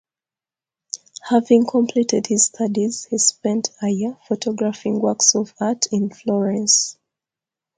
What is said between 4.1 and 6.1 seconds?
photographing works of art in